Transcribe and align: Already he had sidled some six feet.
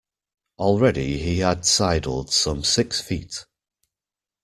Already 0.57 1.19
he 1.19 1.37
had 1.41 1.63
sidled 1.63 2.33
some 2.33 2.63
six 2.63 2.99
feet. 3.01 3.45